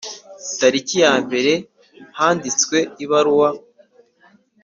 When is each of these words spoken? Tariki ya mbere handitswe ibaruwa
Tariki 0.59 0.95
ya 1.03 1.13
mbere 1.25 1.51
handitswe 2.19 2.77
ibaruwa 3.03 3.49